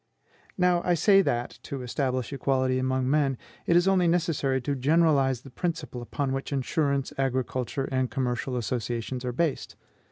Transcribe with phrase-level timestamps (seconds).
[0.57, 5.41] Now I say that, to establish equality among men, it is only necessary to generalize
[5.41, 9.75] the principle upon which insurance, agricultural, and commercial associations are based.